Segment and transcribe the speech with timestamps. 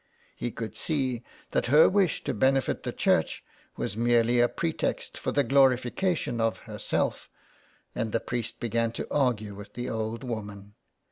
[0.35, 3.43] He could see that her wish to benefit the church
[3.77, 7.29] was merely a pretext for the glorification of herself,
[7.93, 10.73] and the priest began to argue with the old woman.